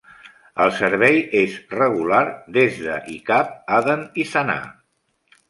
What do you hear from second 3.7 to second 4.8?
Aden i Sanà.